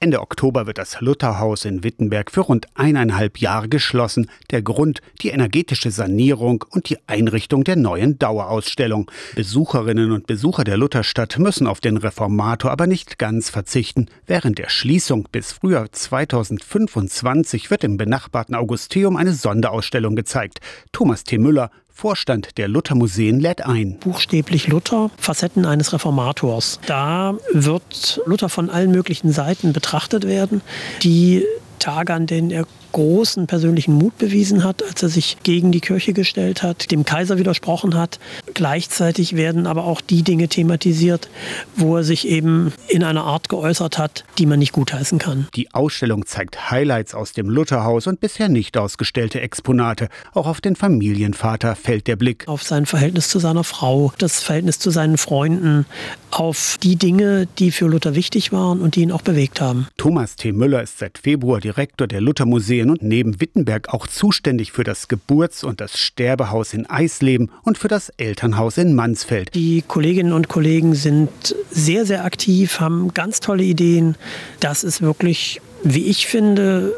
[0.00, 4.30] Ende Oktober wird das Lutherhaus in Wittenberg für rund eineinhalb Jahre geschlossen.
[4.52, 9.10] Der Grund die energetische Sanierung und die Einrichtung der neuen Dauerausstellung.
[9.34, 14.06] Besucherinnen und Besucher der Lutherstadt müssen auf den Reformator aber nicht ganz verzichten.
[14.24, 20.60] Während der Schließung bis Frühjahr 2025 wird im benachbarten Augusteum eine Sonderausstellung gezeigt.
[20.92, 21.38] Thomas T.
[21.38, 23.98] Müller Vorstand der Luther-Museen lädt ein.
[23.98, 26.78] Buchstäblich Luther, Facetten eines Reformators.
[26.86, 30.60] Da wird Luther von allen möglichen Seiten betrachtet werden,
[31.02, 31.44] die
[31.78, 36.12] Tage, an denen er großen persönlichen Mut bewiesen hat, als er sich gegen die Kirche
[36.12, 38.18] gestellt hat, dem Kaiser widersprochen hat.
[38.54, 41.28] Gleichzeitig werden aber auch die Dinge thematisiert,
[41.76, 45.48] wo er sich eben in einer Art geäußert hat, die man nicht gutheißen kann.
[45.54, 50.08] Die Ausstellung zeigt Highlights aus dem Lutherhaus und bisher nicht ausgestellte Exponate.
[50.32, 52.48] Auch auf den Familienvater fällt der Blick.
[52.48, 55.86] Auf sein Verhältnis zu seiner Frau, das Verhältnis zu seinen Freunden,
[56.30, 59.88] auf die Dinge, die für Luther wichtig waren und die ihn auch bewegt haben.
[59.96, 60.52] Thomas T.
[60.52, 65.64] Müller ist seit Februar Direktor der Luthermuseen und neben Wittenberg auch zuständig für das Geburts-
[65.64, 69.54] und das Sterbehaus in Eisleben und für das Elternhaus in Mansfeld.
[69.54, 71.28] Die Kolleginnen und Kollegen sind
[71.70, 74.16] sehr, sehr aktiv, haben ganz tolle Ideen.
[74.60, 76.94] Das ist wirklich, wie ich finde,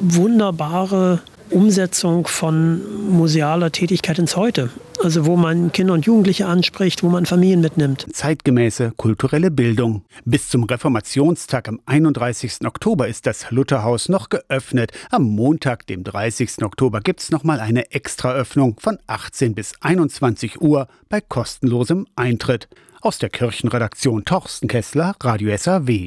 [0.00, 4.70] wunderbare Umsetzung von musealer Tätigkeit ins Heute.
[5.04, 8.06] Also wo man Kinder und Jugendliche anspricht, wo man Familien mitnimmt.
[8.10, 10.02] Zeitgemäße kulturelle Bildung.
[10.24, 12.64] Bis zum Reformationstag am 31.
[12.64, 14.92] Oktober ist das Lutherhaus noch geöffnet.
[15.10, 16.62] Am Montag, dem 30.
[16.62, 22.70] Oktober, gibt es nochmal eine Extraöffnung von 18 bis 21 Uhr bei kostenlosem Eintritt.
[23.02, 26.00] Aus der Kirchenredaktion Torsten Kessler, Radio SAW.